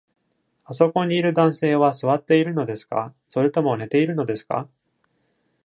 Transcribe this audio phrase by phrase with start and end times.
[0.65, 4.67] あそこにいる男性は座っているのですか、それとも寝ているのですか？